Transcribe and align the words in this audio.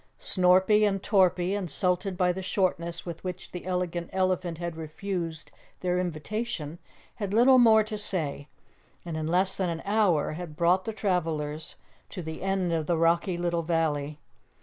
Snorpy 0.17 0.83
and 0.83 1.03
Torpy, 1.03 1.53
insulted 1.53 2.17
by 2.17 2.31
the 2.31 2.41
shortness 2.41 3.05
with 3.05 3.23
which 3.23 3.51
the 3.51 3.67
Elegant 3.67 4.09
Elephant 4.11 4.57
had 4.57 4.75
refused 4.75 5.51
their 5.81 5.99
invitation, 5.99 6.79
had 7.17 7.35
little 7.35 7.59
more 7.59 7.83
to 7.83 7.99
say, 7.99 8.47
and 9.05 9.15
in 9.15 9.27
less 9.27 9.55
than 9.57 9.69
an 9.69 9.83
hour 9.85 10.31
had 10.31 10.57
brought 10.57 10.85
the 10.85 10.91
travelers 10.93 11.75
to 12.09 12.23
the 12.23 12.41
end 12.41 12.73
of 12.73 12.87
the 12.87 12.97
rocky 12.97 13.37
little 13.37 13.61
valley. 13.61 14.17